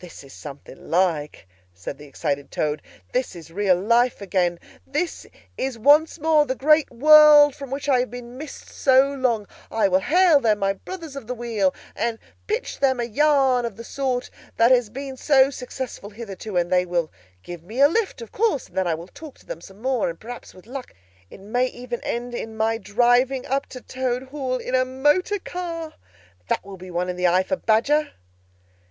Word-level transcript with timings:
"This 0.00 0.22
is 0.24 0.34
something 0.34 0.90
like!" 0.90 1.48
said 1.72 1.96
the 1.96 2.04
excited 2.04 2.50
Toad. 2.50 2.82
"This 3.12 3.34
is 3.34 3.50
real 3.50 3.76
life 3.80 4.20
again, 4.20 4.60
this 4.86 5.26
is 5.56 5.78
once 5.78 6.20
more 6.20 6.44
the 6.44 6.54
great 6.54 6.90
world 6.90 7.54
from 7.54 7.70
which 7.70 7.88
I 7.88 8.00
have 8.00 8.10
been 8.10 8.36
missed 8.36 8.68
so 8.68 9.10
long! 9.10 9.46
I 9.70 9.88
will 9.88 10.00
hail 10.00 10.38
them, 10.38 10.58
my 10.58 10.74
brothers 10.74 11.16
of 11.16 11.26
the 11.26 11.34
wheel, 11.34 11.74
and 11.96 12.18
pitch 12.46 12.78
them 12.80 13.00
a 13.00 13.04
yarn, 13.04 13.64
of 13.64 13.76
the 13.76 13.84
sort 13.84 14.28
that 14.58 14.70
has 14.70 14.90
been 14.90 15.16
so 15.16 15.48
successful 15.48 16.10
hitherto; 16.10 16.58
and 16.58 16.70
they 16.70 16.84
will 16.84 17.10
give 17.42 17.62
me 17.62 17.80
a 17.80 17.88
lift, 17.88 18.20
of 18.20 18.30
course, 18.30 18.68
and 18.68 18.76
then 18.76 18.86
I 18.86 18.92
will 18.94 19.08
talk 19.08 19.38
to 19.38 19.46
them 19.46 19.62
some 19.62 19.80
more; 19.80 20.10
and, 20.10 20.20
perhaps, 20.20 20.52
with 20.52 20.66
luck, 20.66 20.92
it 21.30 21.40
may 21.40 21.68
even 21.68 22.02
end 22.02 22.34
in 22.34 22.54
my 22.54 22.76
driving 22.76 23.46
up 23.46 23.64
to 23.68 23.80
Toad 23.80 24.24
Hall 24.24 24.56
in 24.58 24.74
a 24.74 24.84
motor 24.84 25.38
car! 25.38 25.94
That 26.48 26.62
will 26.66 26.76
be 26.76 26.90
one 26.90 27.08
in 27.08 27.16
the 27.16 27.28
eye 27.28 27.44
for 27.44 27.56
Badger!" 27.56 28.10